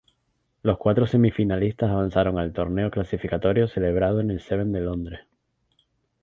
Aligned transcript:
Los 0.63 0.79
cuatro 0.79 1.05
semifinalistas 1.05 1.91
avanzaron 1.91 2.39
al 2.39 2.53
torneo 2.53 2.89
clasificatorio 2.89 3.67
celebrado 3.67 4.19
en 4.19 4.31
el 4.31 4.39
Seven 4.41 4.71
de 4.71 4.79
Londres. 4.81 5.27